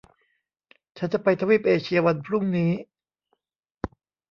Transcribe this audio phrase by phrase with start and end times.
[0.97, 2.71] ฉันจะไปทวีปเอเชียวันพรุ่งนี้